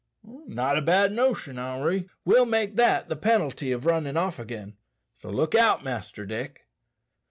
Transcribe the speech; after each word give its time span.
"Not 0.23 0.79
a 0.79 0.81
bad 0.81 1.11
notion, 1.11 1.59
Henri. 1.59 2.09
We'll 2.25 2.47
make 2.47 2.75
that 2.75 3.07
the 3.07 3.15
penalty 3.15 3.71
of 3.71 3.85
runnin' 3.85 4.17
off 4.17 4.39
again; 4.39 4.77
so 5.15 5.29
look 5.29 5.53
out, 5.53 5.83
Master 5.83 6.25
Dick." 6.25 6.65